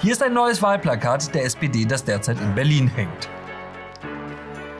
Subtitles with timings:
[0.00, 3.28] Hier ist ein neues Wahlplakat der SPD, das derzeit in Berlin hängt.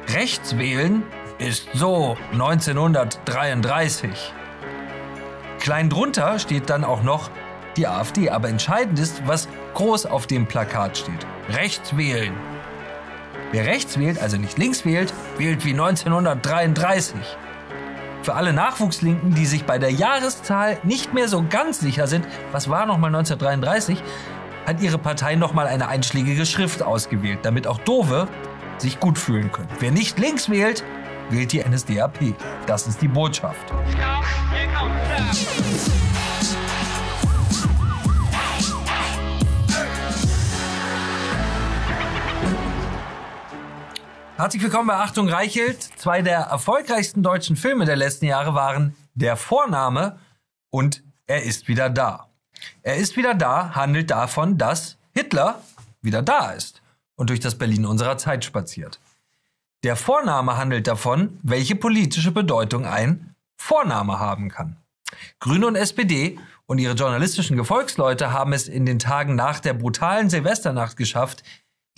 [0.09, 1.03] Rechts wählen
[1.39, 4.33] ist so 1933.
[5.61, 7.31] Klein drunter steht dann auch noch
[7.77, 11.27] die AfD, aber entscheidend ist, was groß auf dem Plakat steht.
[11.51, 12.33] Rechts wählen.
[13.53, 17.19] Wer rechts wählt, also nicht links wählt, wählt wie 1933.
[18.23, 22.69] Für alle Nachwuchslinken, die sich bei der Jahreszahl nicht mehr so ganz sicher sind, was
[22.69, 24.03] war nochmal 1933,
[24.67, 28.29] hat ihre Partei nochmal eine einschlägige Schrift ausgewählt, damit auch Dove
[28.77, 29.69] sich gut fühlen können.
[29.79, 30.85] Wer nicht links wählt,
[31.31, 32.35] wählt die NSDAP.
[32.67, 33.73] Das ist die Botschaft.
[44.41, 45.83] Herzlich willkommen bei Achtung Reichelt.
[45.99, 50.19] Zwei der erfolgreichsten deutschen Filme der letzten Jahre waren Der Vorname
[50.71, 52.27] und Er ist wieder da.
[52.83, 55.61] Er ist wieder da handelt davon, dass Hitler
[56.01, 56.81] wieder da ist
[57.17, 58.99] und durch das Berlin unserer Zeit spaziert.
[59.83, 64.79] Der Vorname handelt davon, welche politische Bedeutung ein Vorname haben kann.
[65.41, 70.31] Grüne und SPD und ihre journalistischen Gefolgsleute haben es in den Tagen nach der brutalen
[70.31, 71.43] Silvesternacht geschafft,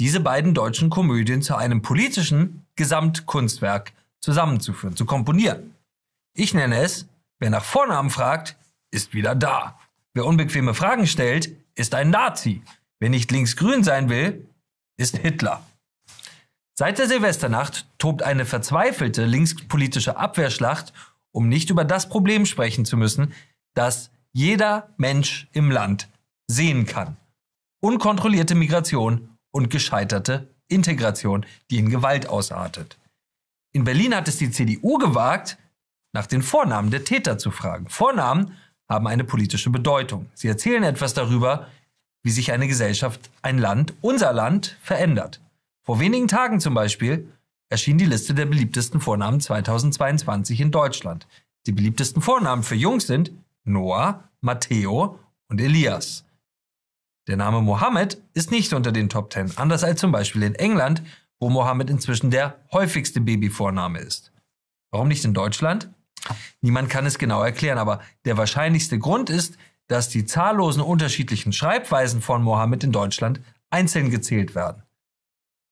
[0.02, 5.76] diese beiden deutschen Komödien zu einem politischen Gesamtkunstwerk zusammenzuführen, zu komponieren.
[6.34, 7.06] Ich nenne es,
[7.38, 8.56] wer nach Vornamen fragt,
[8.90, 9.78] ist wieder da.
[10.12, 12.62] Wer unbequeme Fragen stellt, ist ein Nazi.
[12.98, 14.44] Wer nicht linksgrün sein will,
[14.96, 15.64] ist Hitler.
[16.74, 20.92] Seit der Silvesternacht tobt eine verzweifelte linkspolitische Abwehrschlacht,
[21.30, 23.34] um nicht über das Problem sprechen zu müssen,
[23.74, 26.08] das jeder Mensch im Land
[26.48, 27.16] sehen kann.
[27.80, 32.98] Unkontrollierte Migration und gescheiterte Integration, die in Gewalt ausartet.
[33.72, 35.58] In Berlin hat es die CDU gewagt,
[36.12, 37.88] nach den Vornamen der Täter zu fragen.
[37.88, 38.56] Vornamen
[38.88, 40.26] haben eine politische Bedeutung.
[40.34, 41.68] Sie erzählen etwas darüber,
[42.22, 45.40] wie sich eine Gesellschaft, ein Land, unser Land verändert.
[45.82, 47.28] Vor wenigen Tagen zum Beispiel
[47.68, 51.26] erschien die Liste der beliebtesten Vornamen 2022 in Deutschland.
[51.66, 53.32] Die beliebtesten Vornamen für Jungs sind
[53.64, 55.18] Noah, Matteo
[55.48, 56.24] und Elias.
[57.28, 61.02] Der Name Mohammed ist nicht unter den Top 10, anders als zum Beispiel in England,
[61.38, 64.32] wo Mohammed inzwischen der häufigste Babyvorname ist.
[64.90, 65.88] Warum nicht in Deutschland?
[66.60, 69.56] Niemand kann es genau erklären, aber der wahrscheinlichste Grund ist,
[69.86, 73.40] dass die zahllosen unterschiedlichen Schreibweisen von Mohammed in Deutschland
[73.70, 74.82] einzeln gezählt werden.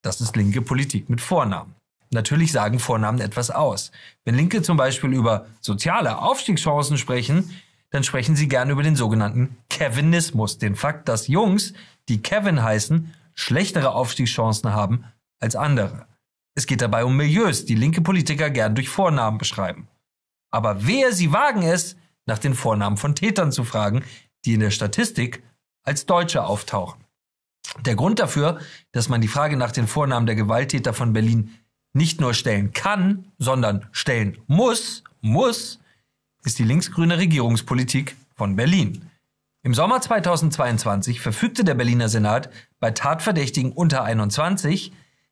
[0.01, 1.75] Das ist linke Politik mit Vornamen.
[2.11, 3.91] Natürlich sagen Vornamen etwas aus.
[4.25, 7.49] Wenn Linke zum Beispiel über soziale Aufstiegschancen sprechen,
[7.91, 11.73] dann sprechen sie gerne über den sogenannten Kevinismus, den Fakt, dass Jungs,
[12.09, 15.05] die Kevin heißen, schlechtere Aufstiegschancen haben
[15.39, 16.07] als andere.
[16.55, 19.87] Es geht dabei um Milieus, die linke Politiker gern durch Vornamen beschreiben.
[20.51, 24.03] Aber wer sie wagen es, nach den Vornamen von Tätern zu fragen,
[24.45, 25.43] die in der Statistik
[25.83, 27.03] als Deutsche auftauchen.
[27.85, 28.59] Der Grund dafür,
[28.91, 31.57] dass man die Frage nach den Vornamen der Gewalttäter von Berlin
[31.93, 35.79] nicht nur stellen kann, sondern stellen muss, muss,
[36.43, 39.09] ist die linksgrüne Regierungspolitik von Berlin.
[39.63, 44.91] Im Sommer 2022 verfügte der Berliner Senat bei Tatverdächtigen unter 21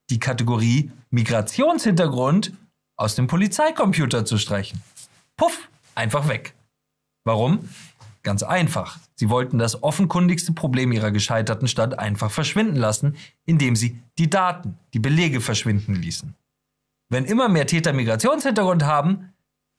[0.10, 2.54] die Kategorie Migrationshintergrund
[2.96, 4.82] aus dem Polizeicomputer zu streichen.
[5.36, 6.54] Puff, einfach weg.
[7.24, 7.70] Warum?
[8.22, 9.00] Ganz einfach.
[9.16, 13.16] Sie wollten das offenkundigste Problem ihrer gescheiterten Stadt einfach verschwinden lassen,
[13.46, 16.36] indem sie die Daten, die Belege verschwinden ließen.
[17.10, 19.34] Wenn immer mehr Täter Migrationshintergrund haben,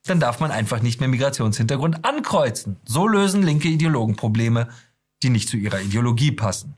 [0.05, 2.77] dann darf man einfach nicht mehr Migrationshintergrund ankreuzen.
[2.85, 4.69] So lösen linke Ideologen Probleme,
[5.23, 6.75] die nicht zu ihrer Ideologie passen.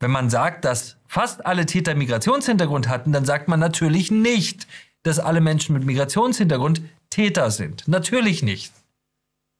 [0.00, 4.68] Wenn man sagt, dass fast alle Täter Migrationshintergrund hatten, dann sagt man natürlich nicht,
[5.02, 7.88] dass alle Menschen mit Migrationshintergrund Täter sind.
[7.88, 8.72] Natürlich nicht.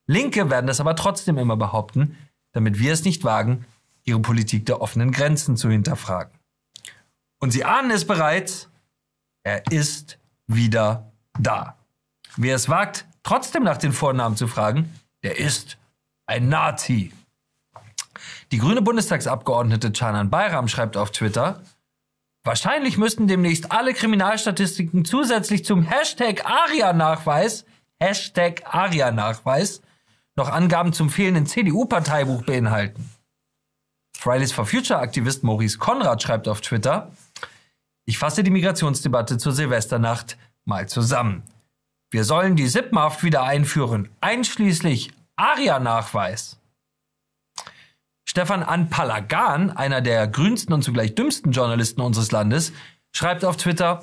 [0.06, 2.16] Linke werden das aber trotzdem immer behaupten,
[2.52, 3.64] damit wir es nicht wagen,
[4.04, 6.32] ihre Politik der offenen Grenzen zu hinterfragen.
[7.40, 8.68] Und Sie ahnen es bereits,
[9.42, 11.77] er ist wieder da.
[12.40, 14.94] Wer es wagt, trotzdem nach den Vornamen zu fragen,
[15.24, 15.76] der ist
[16.26, 17.12] ein Nazi.
[18.52, 21.60] Die grüne Bundestagsabgeordnete Canan Bayram schreibt auf Twitter,
[22.44, 27.64] wahrscheinlich müssten demnächst alle Kriminalstatistiken zusätzlich zum Hashtag ARIA-Nachweis,
[27.98, 29.82] Hashtag ARIA-Nachweis,
[30.36, 33.10] noch Angaben zum fehlenden CDU-Parteibuch beinhalten.
[34.16, 37.10] Fridays for Future-Aktivist Maurice Konrad schreibt auf Twitter,
[38.04, 41.42] ich fasse die Migrationsdebatte zur Silvesternacht mal zusammen.
[42.10, 46.58] Wir sollen die Sippenhaft wieder einführen, einschließlich ARIA-Nachweis.
[48.24, 52.72] Stefan Anpalagan, einer der grünsten und zugleich dümmsten Journalisten unseres Landes,
[53.12, 54.02] schreibt auf Twitter,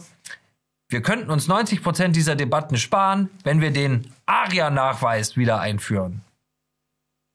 [0.88, 6.22] wir könnten uns 90 Prozent dieser Debatten sparen, wenn wir den ARIA-Nachweis wieder einführen.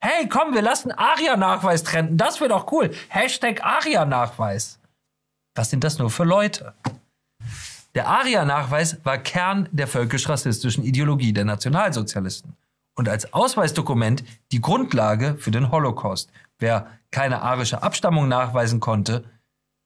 [0.01, 2.17] Hey, komm, wir lassen ARIA-Nachweis trenden.
[2.17, 2.91] Das wäre doch cool.
[3.09, 4.79] Hashtag ARIA-Nachweis.
[5.57, 6.75] Was sind das nur für Leute?
[7.95, 12.57] Der ARIA-Nachweis war Kern der völkisch-rassistischen Ideologie der Nationalsozialisten
[12.95, 14.23] und als Ausweisdokument
[14.53, 16.31] die Grundlage für den Holocaust.
[16.59, 19.25] Wer keine arische Abstammung nachweisen konnte,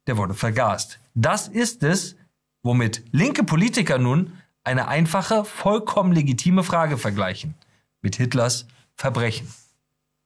[0.06, 0.98] der wurde vergast.
[1.14, 2.16] Das ist es,
[2.62, 4.32] womit linke Politiker nun
[4.64, 7.54] eine einfache, vollkommen legitime Frage vergleichen.
[8.02, 8.66] Mit Hitlers
[8.96, 9.48] Verbrechen.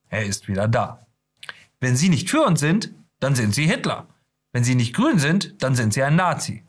[0.09, 1.05] Er ist wieder da.
[1.79, 4.07] Wenn Sie nicht für uns sind, dann sind Sie Hitler.
[4.51, 6.63] Wenn Sie nicht grün sind, dann sind Sie ein Nazi.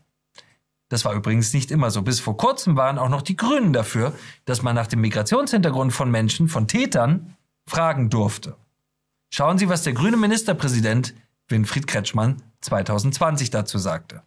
[0.90, 2.02] Das war übrigens nicht immer so.
[2.02, 4.12] Bis vor kurzem waren auch noch die Grünen dafür,
[4.44, 8.56] dass man nach dem Migrationshintergrund von Menschen, von Tätern, fragen durfte.
[9.30, 11.14] Schauen Sie, was der grüne Ministerpräsident
[11.46, 14.22] Winfried Kretschmann 2020 dazu sagte.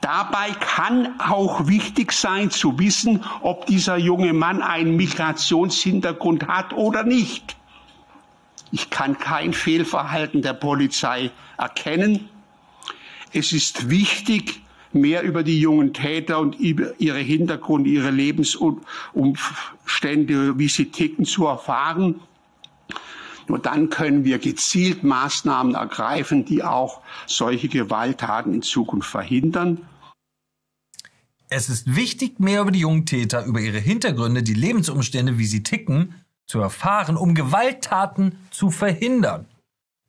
[0.00, 7.04] Dabei kann auch wichtig sein zu wissen, ob dieser junge Mann einen Migrationshintergrund hat oder
[7.04, 7.56] nicht.
[8.70, 12.30] Ich kann kein Fehlverhalten der Polizei erkennen.
[13.32, 14.63] Es ist wichtig,
[14.94, 22.20] mehr über die jungen Täter und ihre Hintergründe, ihre Lebensumstände, wie sie ticken, zu erfahren.
[23.46, 29.86] Nur dann können wir gezielt Maßnahmen ergreifen, die auch solche Gewalttaten in Zukunft verhindern.
[31.50, 35.62] Es ist wichtig, mehr über die jungen Täter, über ihre Hintergründe, die Lebensumstände, wie sie
[35.62, 36.14] ticken,
[36.46, 39.46] zu erfahren, um Gewalttaten zu verhindern.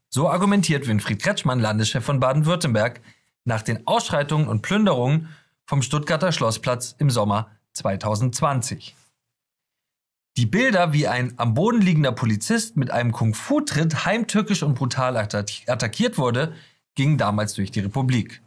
[0.09, 3.01] So argumentiert Winfried Kretschmann, Landeschef von Baden-Württemberg,
[3.45, 5.29] nach den Ausschreitungen und Plünderungen
[5.65, 8.95] vom Stuttgarter Schlossplatz im Sommer 2020.
[10.37, 16.17] Die Bilder, wie ein am Boden liegender Polizist mit einem Kung-Fu-Tritt heimtückisch und brutal attackiert
[16.17, 16.53] wurde,
[16.95, 18.41] gingen damals durch die Republik.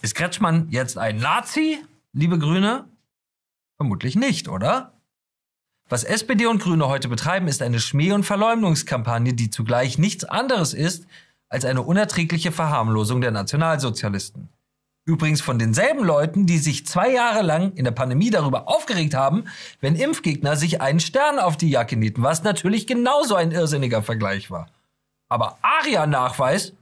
[0.00, 1.78] Ist Kretschmann jetzt ein Nazi,
[2.12, 2.84] liebe Grüne?
[3.76, 4.92] Vermutlich nicht, oder?
[5.88, 10.72] Was SPD und Grüne heute betreiben, ist eine Schmäh- und Verleumdungskampagne, die zugleich nichts anderes
[10.72, 11.06] ist
[11.54, 14.50] als eine unerträgliche Verharmlosung der Nationalsozialisten.
[15.06, 19.44] Übrigens von denselben Leuten, die sich zwei Jahre lang in der Pandemie darüber aufgeregt haben,
[19.80, 24.50] wenn Impfgegner sich einen Stern auf die Jacke nieten, was natürlich genauso ein irrsinniger Vergleich
[24.50, 24.66] war.
[25.28, 26.72] Aber ARIA-Nachweis,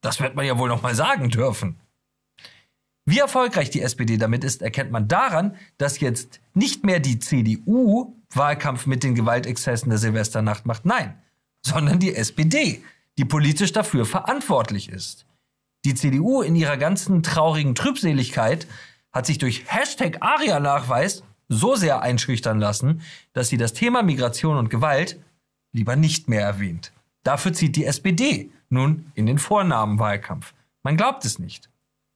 [0.00, 1.78] das wird man ja wohl noch mal sagen dürfen.
[3.04, 8.16] Wie erfolgreich die SPD damit ist, erkennt man daran, dass jetzt nicht mehr die CDU
[8.30, 11.14] Wahlkampf mit den Gewaltexzessen der Silvesternacht macht, nein,
[11.64, 12.82] sondern die SPD,
[13.18, 15.26] die politisch dafür verantwortlich ist.
[15.84, 18.66] Die CDU in ihrer ganzen traurigen Trübseligkeit
[19.12, 23.02] hat sich durch Hashtag ARIA-Nachweis so sehr einschüchtern lassen,
[23.32, 25.18] dass sie das Thema Migration und Gewalt
[25.72, 26.92] lieber nicht mehr erwähnt.
[27.22, 30.54] Dafür zieht die SPD nun in den Vornamenwahlkampf.
[30.82, 31.70] Man glaubt es nicht.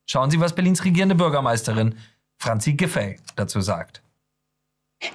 [0.06, 1.96] Schauen Sie, was Berlins regierende Bürgermeisterin
[2.38, 4.02] Franzi Giffey dazu sagt.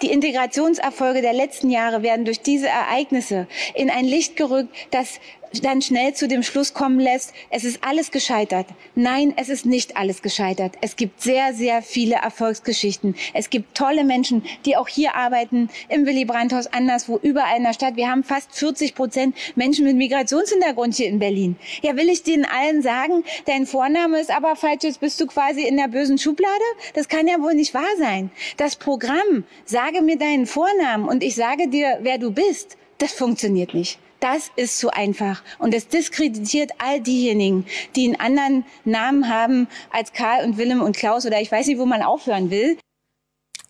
[0.01, 5.19] Die Integrationserfolge der letzten Jahre werden durch diese Ereignisse in ein Licht gerückt, das
[5.61, 8.67] dann schnell zu dem Schluss kommen lässt, es ist alles gescheitert.
[8.95, 10.77] Nein, es ist nicht alles gescheitert.
[10.81, 13.15] Es gibt sehr, sehr viele Erfolgsgeschichten.
[13.33, 17.73] Es gibt tolle Menschen, die auch hier arbeiten, im Willy Brandt-Haus, anderswo, überall in der
[17.73, 17.95] Stadt.
[17.95, 21.55] Wir haben fast 40 Prozent Menschen mit Migrationshintergrund hier in Berlin.
[21.81, 25.67] Ja, will ich denen allen sagen, dein Vorname ist aber falsch, jetzt bist du quasi
[25.67, 26.53] in der bösen Schublade?
[26.93, 28.31] Das kann ja wohl nicht wahr sein.
[28.57, 33.73] Das Programm, sage mir deinen Vornamen und ich sage dir, wer du bist, das funktioniert
[33.73, 33.99] nicht.
[34.25, 35.43] Das ist zu einfach.
[35.59, 37.63] Und es diskreditiert all diejenigen,
[37.95, 41.77] die einen anderen Namen haben als Karl und Willem und Klaus oder ich weiß nicht,
[41.77, 42.75] wo man aufhören will.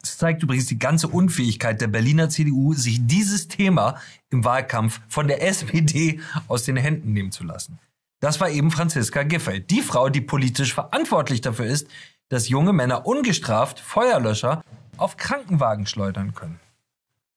[0.02, 5.28] Es zeigt übrigens die ganze Unfähigkeit der Berliner CDU, sich dieses Thema im Wahlkampf von
[5.28, 7.78] der SPD aus den Händen nehmen zu lassen.
[8.22, 11.90] Das war eben Franziska Giffey, die Frau, die politisch verantwortlich dafür ist,
[12.30, 14.64] dass junge Männer ungestraft Feuerlöscher
[14.96, 16.62] auf Krankenwagen schleudern können.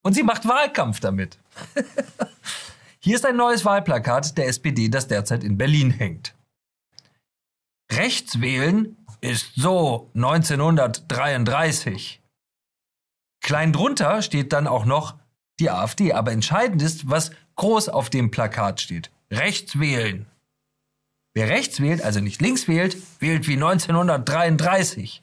[0.03, 1.37] Und sie macht Wahlkampf damit.
[3.01, 6.35] Hier ist ein neues Wahlplakat der SPD, das derzeit in Berlin hängt.
[7.91, 12.21] Rechts wählen ist so 1933.
[13.41, 15.15] Klein drunter steht dann auch noch
[15.59, 19.11] die AfD, aber entscheidend ist, was groß auf dem Plakat steht.
[19.31, 20.25] Rechts wählen.
[21.33, 25.21] Wer rechts wählt, also nicht links wählt, wählt wie 1933.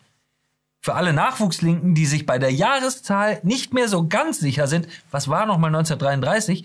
[0.81, 5.29] Für alle Nachwuchslinken, die sich bei der Jahreszahl nicht mehr so ganz sicher sind, was
[5.29, 6.65] war nochmal 1933,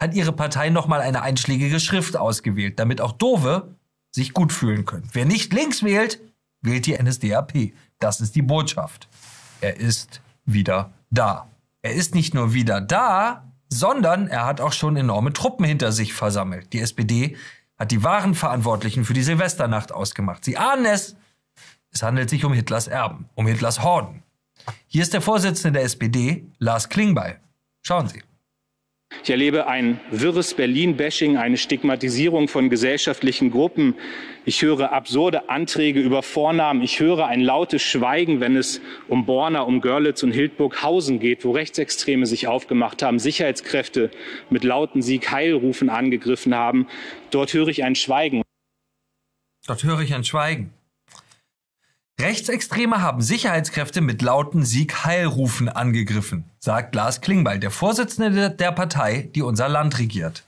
[0.00, 3.74] hat ihre Partei nochmal eine einschlägige Schrift ausgewählt, damit auch Dove
[4.10, 5.08] sich gut fühlen können.
[5.12, 6.20] Wer nicht links wählt,
[6.62, 7.72] wählt die NSDAP.
[7.98, 9.08] Das ist die Botschaft.
[9.60, 11.48] Er ist wieder da.
[11.82, 16.12] Er ist nicht nur wieder da, sondern er hat auch schon enorme Truppen hinter sich
[16.12, 16.72] versammelt.
[16.72, 17.36] Die SPD
[17.78, 20.44] hat die wahren Verantwortlichen für die Silvesternacht ausgemacht.
[20.44, 21.16] Sie ahnen es.
[21.92, 24.22] Es handelt sich um Hitlers Erben, um Hitlers Horden.
[24.86, 27.40] Hier ist der Vorsitzende der SPD, Lars Klingbeil.
[27.82, 28.22] Schauen Sie.
[29.22, 33.94] Ich erlebe ein wirres Berlin-Bashing, eine Stigmatisierung von gesellschaftlichen Gruppen.
[34.46, 36.82] Ich höre absurde Anträge über Vornamen.
[36.82, 41.50] Ich höre ein lautes Schweigen, wenn es um Borna, um Görlitz und Hildburghausen geht, wo
[41.50, 44.10] Rechtsextreme sich aufgemacht haben, Sicherheitskräfte
[44.48, 46.88] mit lauten Sieg-Heilrufen angegriffen haben.
[47.30, 48.42] Dort höre ich ein Schweigen.
[49.66, 50.72] Dort höre ich ein Schweigen.
[52.20, 59.40] Rechtsextreme haben Sicherheitskräfte mit lauten Sieg-Heilrufen angegriffen, sagt Lars Klingbeil, der Vorsitzende der Partei, die
[59.42, 60.44] unser Land regiert.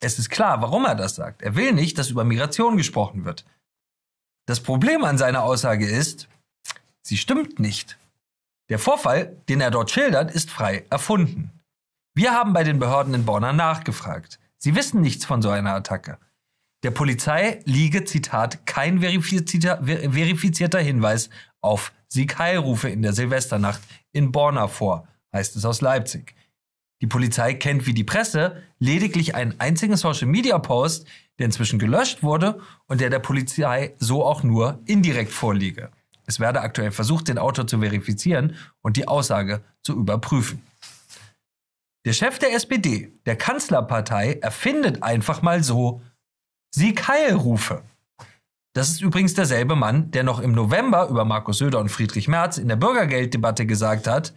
[0.00, 1.42] Es ist klar, warum er das sagt.
[1.42, 3.44] Er will nicht, dass über Migration gesprochen wird.
[4.46, 6.28] Das Problem an seiner Aussage ist,
[7.02, 7.98] sie stimmt nicht.
[8.70, 11.50] Der Vorfall, den er dort schildert, ist frei erfunden.
[12.14, 14.38] Wir haben bei den Behörden in Bonner nachgefragt.
[14.56, 16.18] Sie wissen nichts von so einer Attacke.
[16.82, 24.66] Der Polizei liege, Zitat, kein verifizierter, verifizierter Hinweis auf Sieg-Heilrufe in der Silvesternacht in Borna
[24.66, 26.34] vor, heißt es aus Leipzig.
[27.00, 31.06] Die Polizei kennt wie die Presse lediglich einen einzigen Social-Media-Post,
[31.38, 35.90] der inzwischen gelöscht wurde und der der Polizei so auch nur indirekt vorliege.
[36.26, 40.62] Es werde aktuell versucht, den Autor zu verifizieren und die Aussage zu überprüfen.
[42.04, 46.02] Der Chef der SPD, der Kanzlerpartei, erfindet einfach mal so
[46.74, 47.82] Sieg Heil rufe.
[48.72, 52.56] Das ist übrigens derselbe Mann, der noch im November über Markus Söder und Friedrich Merz
[52.56, 54.32] in der Bürgergelddebatte gesagt hat,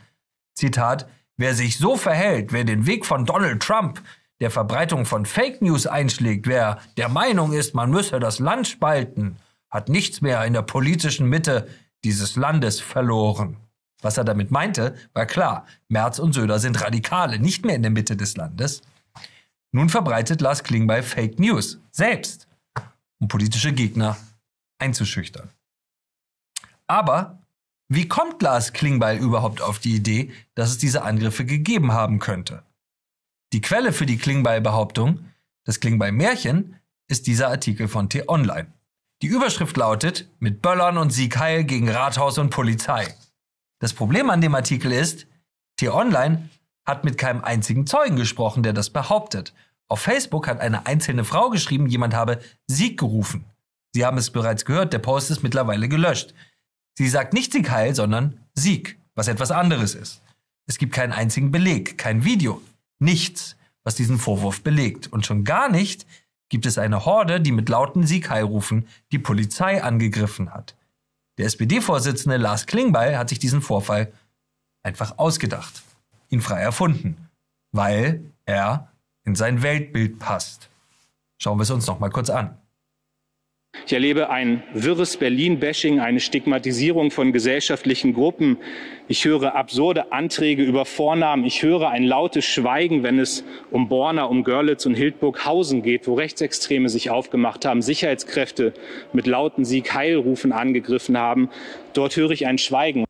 [0.54, 4.02] Zitat, wer sich so verhält, wer den Weg von Donald Trump
[4.42, 9.38] der Verbreitung von Fake News einschlägt, wer der Meinung ist, man müsse das Land spalten,
[9.70, 11.70] hat nichts mehr in der politischen Mitte
[12.04, 13.56] dieses Landes verloren.
[14.02, 17.92] Was er damit meinte, war klar, Merz und Söder sind Radikale, nicht mehr in der
[17.92, 18.82] Mitte des Landes.
[19.76, 22.48] Nun verbreitet Lars Klingbeil Fake News selbst,
[23.20, 24.16] um politische Gegner
[24.80, 25.50] einzuschüchtern.
[26.88, 27.44] Aber
[27.90, 32.64] wie kommt Lars Klingbeil überhaupt auf die Idee, dass es diese Angriffe gegeben haben könnte?
[33.52, 35.26] Die Quelle für die Klingbeil-Behauptung,
[35.66, 36.80] das Klingbeil-Märchen,
[37.10, 38.72] ist dieser Artikel von T-Online.
[39.22, 43.14] Die Überschrift lautet mit Böllern und Sieg Heil gegen Rathaus und Polizei.
[43.80, 45.28] Das Problem an dem Artikel ist,
[45.76, 46.50] T-Online
[46.86, 49.54] hat mit keinem einzigen Zeugen gesprochen, der das behauptet.
[49.88, 53.46] Auf Facebook hat eine einzelne Frau geschrieben, jemand habe Sieg gerufen.
[53.94, 56.34] Sie haben es bereits gehört, der Post ist mittlerweile gelöscht.
[56.98, 60.22] Sie sagt nicht Sieg heil, sondern Sieg, was etwas anderes ist.
[60.68, 62.62] Es gibt keinen einzigen Beleg, kein Video,
[63.00, 65.08] nichts, was diesen Vorwurf belegt.
[65.08, 66.06] Und schon gar nicht
[66.50, 70.76] gibt es eine Horde, die mit lauten Sieg heil rufen die Polizei angegriffen hat.
[71.38, 74.12] Der SPD-Vorsitzende Lars Klingbeil hat sich diesen Vorfall
[74.84, 75.85] einfach ausgedacht
[76.30, 77.30] ihn frei erfunden,
[77.72, 78.92] weil er
[79.24, 80.70] in sein Weltbild passt.
[81.38, 82.58] Schauen wir es uns noch mal kurz an.
[83.86, 88.58] Ich erlebe ein wirres Berlin-Bashing, eine Stigmatisierung von gesellschaftlichen Gruppen.
[89.08, 91.46] Ich höre absurde Anträge über Vornamen.
[91.46, 96.16] Ich höre ein lautes Schweigen, wenn es um Borna, um Görlitz und Hildburghausen geht, wo
[96.16, 98.74] Rechtsextreme sich aufgemacht haben, Sicherheitskräfte
[99.14, 101.50] mit lauten Sieg-Heilrufen angegriffen haben.
[101.94, 103.05] Dort höre ich ein Schweigen.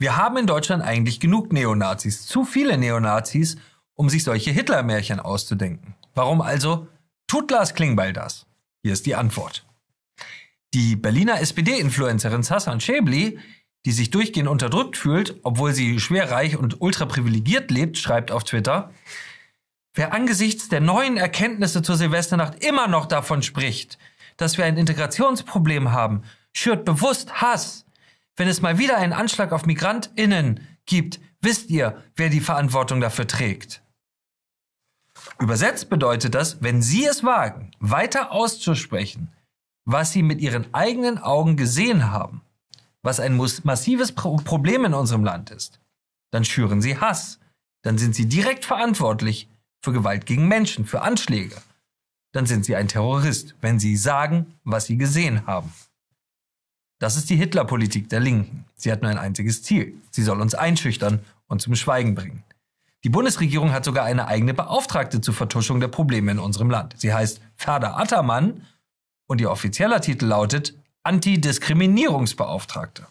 [0.00, 3.58] Wir haben in Deutschland eigentlich genug Neonazis, zu viele Neonazis,
[3.94, 5.94] um sich solche Hitler-Märchen auszudenken.
[6.14, 6.88] Warum also
[7.26, 8.46] tut Lars Klingbeil das?
[8.82, 9.66] Hier ist die Antwort.
[10.72, 13.38] Die Berliner SPD-Influencerin Sassan Schäbli,
[13.84, 18.94] die sich durchgehend unterdrückt fühlt, obwohl sie schwer reich und ultraprivilegiert lebt, schreibt auf Twitter,
[19.92, 23.98] wer angesichts der neuen Erkenntnisse zur Silvesternacht immer noch davon spricht,
[24.38, 26.22] dass wir ein Integrationsproblem haben,
[26.54, 27.84] schürt bewusst Hass
[28.40, 33.26] wenn es mal wieder einen Anschlag auf MigrantInnen gibt, wisst ihr, wer die Verantwortung dafür
[33.26, 33.82] trägt.
[35.38, 39.30] Übersetzt bedeutet das, wenn Sie es wagen, weiter auszusprechen,
[39.84, 42.40] was Sie mit Ihren eigenen Augen gesehen haben,
[43.02, 45.78] was ein massives Problem in unserem Land ist,
[46.30, 47.40] dann schüren Sie Hass.
[47.82, 49.48] Dann sind Sie direkt verantwortlich
[49.82, 51.56] für Gewalt gegen Menschen, für Anschläge.
[52.32, 55.70] Dann sind Sie ein Terrorist, wenn Sie sagen, was Sie gesehen haben.
[57.00, 58.66] Das ist die Hitlerpolitik der Linken.
[58.76, 59.94] Sie hat nur ein einziges Ziel.
[60.10, 62.44] Sie soll uns einschüchtern und zum Schweigen bringen.
[63.04, 66.94] Die Bundesregierung hat sogar eine eigene Beauftragte zur Vertuschung der Probleme in unserem Land.
[66.98, 68.66] Sie heißt Ferda Attermann
[69.26, 73.06] und ihr offizieller Titel lautet Antidiskriminierungsbeauftragte.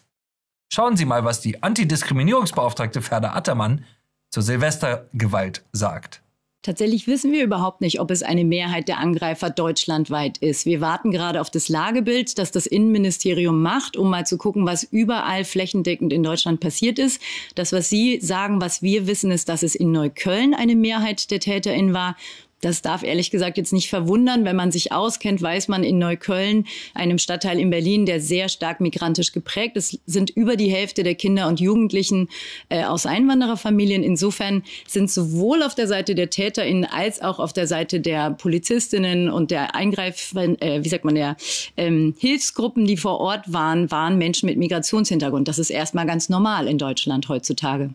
[0.72, 3.84] Schauen Sie mal, was die Antidiskriminierungsbeauftragte Ferda Attermann
[4.30, 6.22] zur Silvestergewalt sagt.
[6.62, 10.66] Tatsächlich wissen wir überhaupt nicht, ob es eine Mehrheit der Angreifer deutschlandweit ist.
[10.66, 14.82] Wir warten gerade auf das Lagebild, das das Innenministerium macht, um mal zu gucken, was
[14.82, 17.22] überall flächendeckend in Deutschland passiert ist.
[17.54, 21.40] Das, was Sie sagen, was wir wissen, ist, dass es in Neukölln eine Mehrheit der
[21.40, 22.14] TäterInnen war.
[22.60, 24.44] Das darf ehrlich gesagt jetzt nicht verwundern.
[24.44, 28.80] Wenn man sich auskennt, weiß man in Neukölln, einem Stadtteil in Berlin, der sehr stark
[28.80, 32.28] migrantisch geprägt ist, sind über die Hälfte der Kinder und Jugendlichen
[32.68, 34.02] äh, aus Einwandererfamilien.
[34.02, 39.30] Insofern sind sowohl auf der Seite der TäterInnen als auch auf der Seite der Polizistinnen
[39.30, 41.36] und der Eingreif, äh, wie sagt man, der
[41.76, 45.48] ähm, Hilfsgruppen, die vor Ort waren, waren Menschen mit Migrationshintergrund.
[45.48, 47.94] Das ist erstmal ganz normal in Deutschland heutzutage.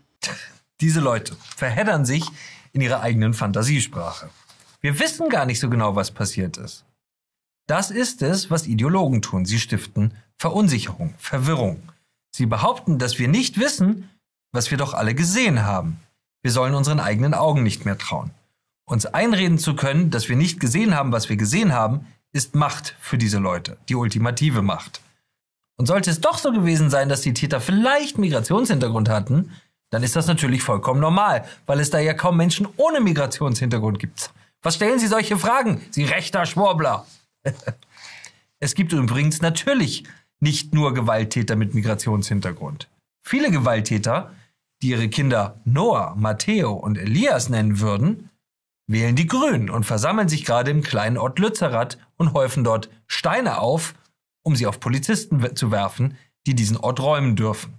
[0.80, 2.24] Diese Leute verheddern sich
[2.72, 4.28] in ihrer eigenen Fantasiesprache.
[4.80, 6.84] Wir wissen gar nicht so genau, was passiert ist.
[7.66, 9.44] Das ist es, was Ideologen tun.
[9.44, 11.82] Sie stiften Verunsicherung, Verwirrung.
[12.30, 14.08] Sie behaupten, dass wir nicht wissen,
[14.52, 16.00] was wir doch alle gesehen haben.
[16.42, 18.30] Wir sollen unseren eigenen Augen nicht mehr trauen.
[18.88, 22.94] Uns einreden zu können, dass wir nicht gesehen haben, was wir gesehen haben, ist Macht
[23.00, 25.00] für diese Leute, die ultimative Macht.
[25.76, 29.50] Und sollte es doch so gewesen sein, dass die Täter vielleicht Migrationshintergrund hatten,
[29.90, 34.30] dann ist das natürlich vollkommen normal, weil es da ja kaum Menschen ohne Migrationshintergrund gibt.
[34.66, 37.06] Was stellen Sie solche Fragen, Sie rechter Schwurbler?
[38.58, 40.02] es gibt übrigens natürlich
[40.40, 42.90] nicht nur Gewalttäter mit Migrationshintergrund.
[43.24, 44.34] Viele Gewalttäter,
[44.82, 48.30] die ihre Kinder Noah, Matteo und Elias nennen würden,
[48.88, 53.60] wählen die Grünen und versammeln sich gerade im kleinen Ort Lützerath und häufen dort Steine
[53.60, 53.94] auf,
[54.42, 56.18] um sie auf Polizisten zu werfen,
[56.48, 57.78] die diesen Ort räumen dürfen.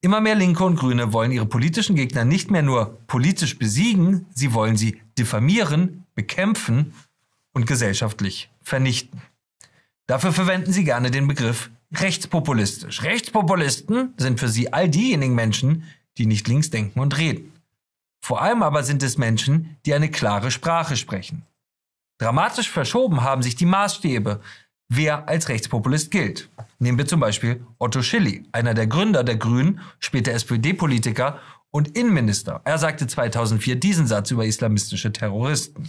[0.00, 4.54] Immer mehr Linke und Grüne wollen ihre politischen Gegner nicht mehr nur politisch besiegen, sie
[4.54, 6.94] wollen sie diffamieren, bekämpfen
[7.52, 9.22] und gesellschaftlich vernichten.
[10.06, 13.02] Dafür verwenden sie gerne den Begriff rechtspopulistisch.
[13.02, 15.84] Rechtspopulisten sind für sie all diejenigen Menschen,
[16.16, 17.52] die nicht links denken und reden.
[18.20, 21.44] Vor allem aber sind es Menschen, die eine klare Sprache sprechen.
[22.18, 24.40] Dramatisch verschoben haben sich die Maßstäbe,
[24.88, 26.48] wer als Rechtspopulist gilt.
[26.78, 31.40] Nehmen wir zum Beispiel Otto Schilly, einer der Gründer der Grünen, später SPD-Politiker
[31.70, 32.60] und Innenminister.
[32.64, 35.88] Er sagte 2004 diesen Satz über islamistische Terroristen.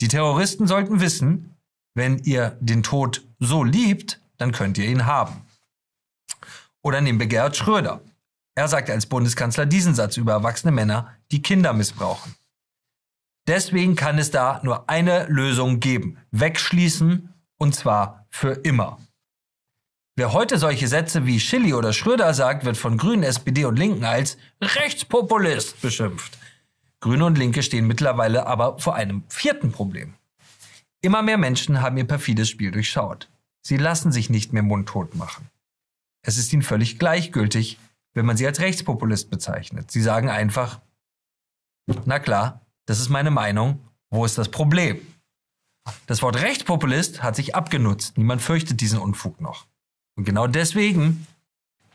[0.00, 1.56] Die Terroristen sollten wissen,
[1.94, 5.42] wenn ihr den Tod so liebt, dann könnt ihr ihn haben.
[6.82, 8.02] Oder nehmen wir Gerhard Schröder.
[8.56, 12.34] Er sagte als Bundeskanzler diesen Satz über erwachsene Männer, die Kinder missbrauchen.
[13.46, 16.18] Deswegen kann es da nur eine Lösung geben.
[16.30, 18.98] Wegschließen und zwar für immer.
[20.16, 24.04] Wer heute solche Sätze wie Schilly oder Schröder sagt, wird von Grünen, SPD und Linken
[24.04, 26.38] als Rechtspopulist beschimpft.
[27.00, 30.14] Grüne und Linke stehen mittlerweile aber vor einem vierten Problem.
[31.02, 33.28] Immer mehr Menschen haben ihr perfides Spiel durchschaut.
[33.60, 35.50] Sie lassen sich nicht mehr mundtot machen.
[36.22, 37.78] Es ist ihnen völlig gleichgültig,
[38.14, 39.90] wenn man sie als Rechtspopulist bezeichnet.
[39.90, 40.80] Sie sagen einfach,
[42.06, 45.00] na klar, das ist meine Meinung, wo ist das Problem?
[46.06, 48.18] Das Wort Rechtspopulist hat sich abgenutzt.
[48.18, 49.66] Niemand fürchtet diesen Unfug noch.
[50.16, 51.26] Und genau deswegen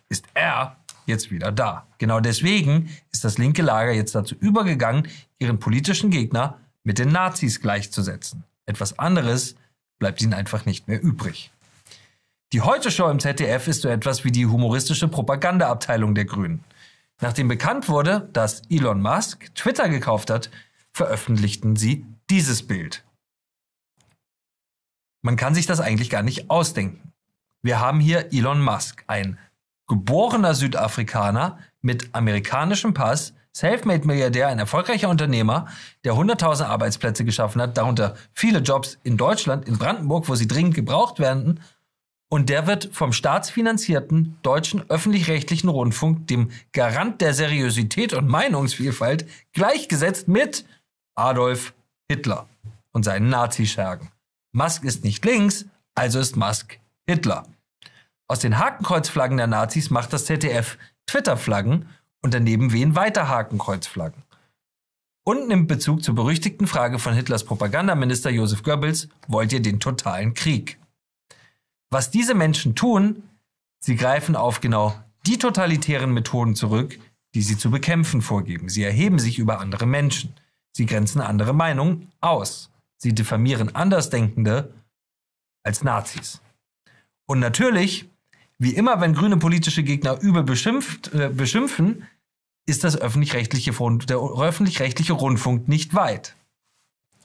[0.10, 1.88] ist er jetzt wieder da.
[1.98, 5.08] Genau deswegen ist das linke Lager jetzt dazu übergegangen,
[5.40, 8.44] ihren politischen Gegner mit den Nazis gleichzusetzen.
[8.66, 9.56] Etwas anderes
[9.98, 11.52] bleibt ihnen einfach nicht mehr übrig.
[12.54, 16.64] Die Heute-Show im ZDF ist so etwas wie die humoristische Propagandaabteilung der Grünen.
[17.22, 20.50] Nachdem bekannt wurde, dass Elon Musk Twitter gekauft hat,
[20.92, 23.04] veröffentlichten sie dieses Bild.
[25.22, 27.14] Man kann sich das eigentlich gar nicht ausdenken.
[27.62, 29.38] Wir haben hier Elon Musk, ein
[29.88, 35.68] geborener Südafrikaner mit amerikanischem Pass, Selfmade-Milliardär, ein erfolgreicher Unternehmer,
[36.06, 40.76] der 100.000 Arbeitsplätze geschaffen hat, darunter viele Jobs in Deutschland, in Brandenburg, wo sie dringend
[40.76, 41.60] gebraucht werden.
[42.30, 50.28] Und der wird vom staatsfinanzierten deutschen öffentlich-rechtlichen Rundfunk, dem Garant der Seriosität und Meinungsvielfalt, gleichgesetzt
[50.28, 50.64] mit
[51.16, 51.74] Adolf
[52.08, 52.48] Hitler
[52.92, 54.12] und seinen Nazischergen.
[54.52, 57.48] Musk ist nicht links, also ist Musk Hitler.
[58.28, 61.90] Aus den Hakenkreuzflaggen der Nazis macht das ZDF Twitter-Flaggen
[62.22, 64.24] und daneben wehen weiter Hakenkreuzflaggen.
[65.24, 70.34] Und nimmt Bezug zur berüchtigten Frage von Hitlers Propagandaminister Josef Goebbels, wollt ihr den totalen
[70.34, 70.80] Krieg?
[71.92, 73.24] Was diese Menschen tun,
[73.80, 77.00] sie greifen auf genau die totalitären Methoden zurück,
[77.36, 78.70] die sie zu bekämpfen vorgeben.
[78.70, 80.34] Sie erheben sich über andere Menschen.
[80.72, 82.72] Sie grenzen andere Meinungen aus.
[83.02, 84.74] Sie diffamieren Andersdenkende
[85.64, 86.42] als Nazis.
[87.26, 88.10] Und natürlich,
[88.58, 92.08] wie immer, wenn grüne politische Gegner übel beschimpft, äh, beschimpfen,
[92.66, 93.72] ist das öffentlich-rechtliche,
[94.06, 96.36] der öffentlich-rechtliche Rundfunk nicht weit.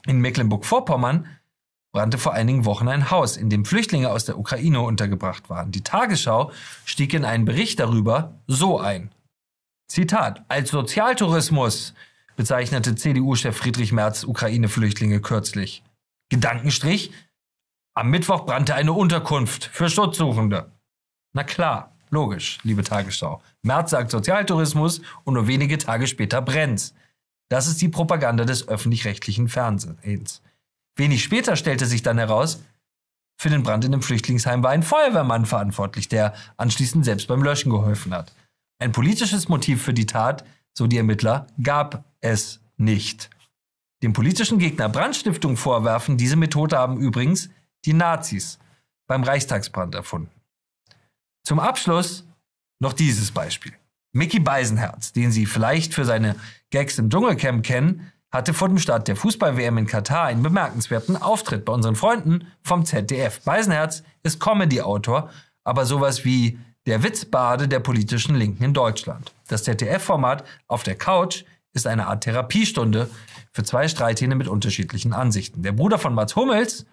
[0.07, 1.27] In Mecklenburg-Vorpommern
[1.91, 5.71] brannte vor einigen Wochen ein Haus, in dem Flüchtlinge aus der Ukraine untergebracht waren.
[5.71, 6.51] Die Tagesschau
[6.83, 9.11] stieg in einen Bericht darüber so ein.
[9.87, 11.93] Zitat, als Sozialtourismus
[12.35, 15.83] bezeichnete CDU-Chef Friedrich Merz Ukraine-Flüchtlinge kürzlich.
[16.29, 17.11] Gedankenstrich,
[17.93, 20.71] am Mittwoch brannte eine Unterkunft für Schutzsuchende.
[21.33, 23.41] Na klar, logisch, liebe Tagesschau.
[23.61, 26.93] Merz sagt Sozialtourismus und nur wenige Tage später brennt's.
[27.49, 30.41] Das ist die Propaganda des öffentlich-rechtlichen Fernsehens.
[30.97, 32.63] Wenig später stellte sich dann heraus,
[33.37, 37.69] für den Brand in dem Flüchtlingsheim war ein Feuerwehrmann verantwortlich, der anschließend selbst beim Löschen
[37.69, 38.33] geholfen hat.
[38.79, 43.29] Ein politisches Motiv für die Tat, so die Ermittler, gab es nicht.
[44.03, 47.49] Dem politischen Gegner Brandstiftung vorwerfen, diese Methode haben übrigens
[47.85, 48.59] die Nazis
[49.07, 50.31] beim Reichstagsbrand erfunden.
[51.43, 52.27] Zum Abschluss
[52.79, 53.73] noch dieses Beispiel.
[54.11, 56.35] Mickey Beisenherz, den Sie vielleicht für seine
[56.71, 61.63] Gags im Dschungelcamp kennen, hatte vor dem Start der Fußball-WM in Katar einen bemerkenswerten Auftritt
[61.63, 63.41] bei unseren Freunden vom ZDF.
[63.41, 65.29] Beisenherz ist Comedy-Autor,
[65.63, 69.33] aber sowas wie der Witzbade der politischen Linken in Deutschland.
[69.47, 71.43] Das ZDF-Format auf der Couch
[71.75, 73.09] ist eine Art Therapiestunde
[73.51, 75.61] für zwei Streithähne mit unterschiedlichen Ansichten.
[75.61, 76.85] Der Bruder von Mats Hummels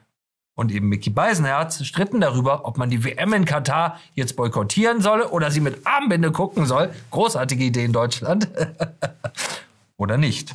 [0.55, 5.31] und eben Mickey Beisenherz stritten darüber, ob man die WM in Katar jetzt boykottieren solle
[5.31, 6.93] oder sie mit Armbinde gucken soll.
[7.11, 8.49] Großartige Idee in Deutschland.
[9.97, 10.55] oder nicht.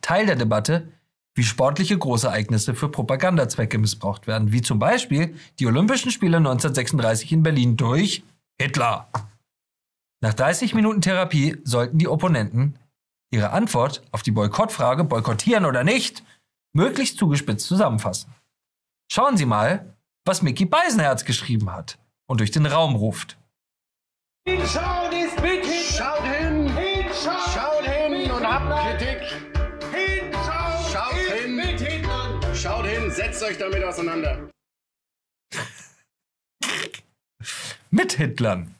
[0.00, 0.88] Teil der Debatte,
[1.34, 7.42] wie sportliche Großereignisse für Propagandazwecke missbraucht werden, wie zum Beispiel die Olympischen Spiele 1936 in
[7.42, 8.22] Berlin durch
[8.60, 9.08] Hitler.
[10.20, 12.78] Nach 30 Minuten Therapie sollten die Opponenten
[13.30, 16.22] ihre Antwort auf die Boykottfrage, boykottieren oder nicht,
[16.72, 18.34] möglichst zugespitzt zusammenfassen.
[19.10, 23.38] Schauen Sie mal, was Mickey Beisenherz geschrieben hat und durch den Raum ruft.
[24.46, 26.68] Hinschauen ist mit Schaut hin!
[26.76, 27.52] Hinschauen!
[27.54, 29.20] Schaut hin und habt Kritik!
[29.92, 31.56] Hinschauen Schaut hin!
[31.56, 32.54] mit Hitlern!
[32.54, 34.50] Schaut hin, setzt euch damit auseinander!
[37.90, 38.74] Mit Hitlern.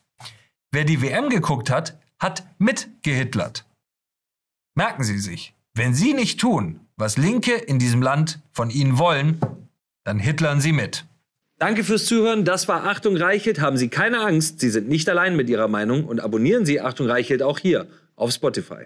[0.71, 3.65] Wer die WM geguckt hat, hat mitgehitlert.
[4.79, 9.41] Merken Sie sich, wenn Sie nicht tun, was Linke in diesem Land von Ihnen wollen,
[10.05, 11.05] dann hitlern Sie mit.
[11.59, 12.45] Danke fürs Zuhören.
[12.45, 13.59] Das war Achtung Reichelt.
[13.59, 17.09] Haben Sie keine Angst, Sie sind nicht allein mit Ihrer Meinung und abonnieren Sie Achtung
[17.09, 18.85] Reichelt auch hier auf Spotify.